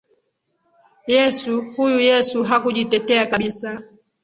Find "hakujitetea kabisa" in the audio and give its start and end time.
2.43-3.81